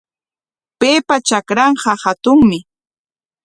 Paypa 0.79 1.15
trakranqa 1.27 1.93
hatunmi. 2.03 2.57